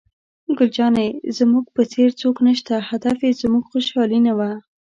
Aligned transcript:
ګل 0.57 0.69
جانې: 0.77 1.07
زموږ 1.37 1.65
په 1.75 1.81
څېر 1.91 2.09
څوک 2.21 2.35
نشته، 2.47 2.75
هدف 2.89 3.17
یې 3.25 3.31
زموږ 3.41 3.63
خوشحالي 3.71 4.19
نه 4.27 4.33
وه. 4.37 4.49